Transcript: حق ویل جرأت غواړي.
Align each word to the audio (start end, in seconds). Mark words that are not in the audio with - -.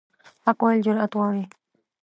حق 0.45 0.59
ویل 0.63 0.79
جرأت 0.85 1.11
غواړي. 1.17 1.43